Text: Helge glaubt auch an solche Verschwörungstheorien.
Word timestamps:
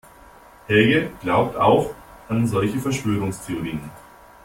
Helge 0.65 1.11
glaubt 1.21 1.55
auch 1.55 1.93
an 2.27 2.47
solche 2.47 2.79
Verschwörungstheorien. 2.79 3.81